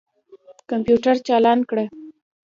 کمپیوټر 0.69 1.15
چالان 1.27 1.59
کړه. 1.69 1.85